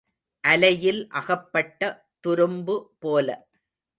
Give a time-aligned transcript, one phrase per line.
[0.43, 1.81] அலையில் அகப்பட்ட
[2.23, 3.27] துரும்பு போல.